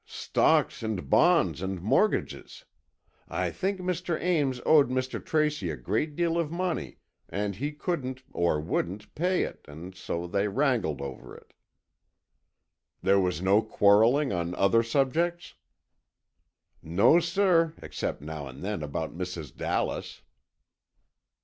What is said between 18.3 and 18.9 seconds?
and then